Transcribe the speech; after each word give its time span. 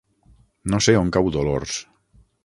No 0.73 0.79
sé 0.85 0.95
on 1.01 1.11
cau 1.17 1.29
Dolors. 1.35 1.77